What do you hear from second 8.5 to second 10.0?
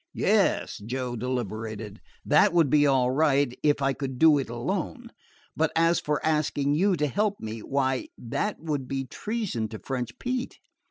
would be treason to